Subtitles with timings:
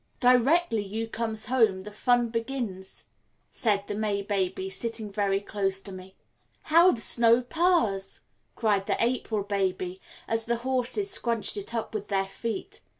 [0.19, 3.03] "Directly you comes home the fun begins,"
[3.51, 6.15] said the May baby, sitting very close to me.
[6.63, 8.19] "How the snow purrs!"
[8.55, 12.81] cried the April baby, as the horses scrunched it up with their feet.